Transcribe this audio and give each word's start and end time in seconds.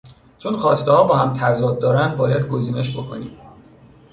چون 0.39 0.57
خواستهها 0.57 1.03
با 1.03 1.15
هم 1.17 1.33
تضاد 1.33 1.79
دارند 1.79 2.17
باید 2.17 2.47
گزینش 2.47 2.97
بکنیم. 2.97 3.37